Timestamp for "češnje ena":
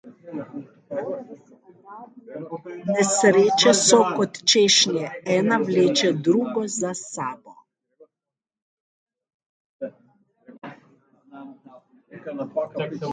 4.49-5.57